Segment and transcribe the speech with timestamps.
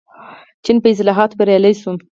[0.63, 1.91] چین په اصلاحاتو بریالی شو.